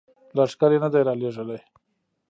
لښکر 0.35 0.71
یې 0.73 0.79
نه 0.83 0.89
دي 0.93 1.01
را 1.07 1.13
لیږلي. 1.21 1.59